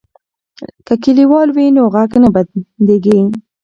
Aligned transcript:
که 0.85 0.93
کلیوال 1.03 1.49
وي 1.55 1.65
نو 1.75 1.83
غږ 1.93 2.11
نه 2.23 2.29
بندیږي. 2.33 3.21